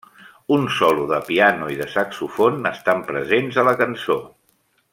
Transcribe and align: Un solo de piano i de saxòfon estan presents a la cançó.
Un 0.53 0.63
solo 0.77 1.03
de 1.11 1.19
piano 1.27 1.67
i 1.73 1.77
de 1.81 1.87
saxòfon 1.97 2.57
estan 2.71 3.05
presents 3.11 3.61
a 3.61 3.67
la 3.69 3.75
cançó. 3.83 4.17